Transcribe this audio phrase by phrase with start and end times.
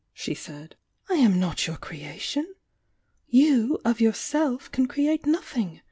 [0.15, 0.75] she said—
[1.09, 2.55] "I am not your crea tion.
[3.27, 5.79] You, of yourself, can create nothing.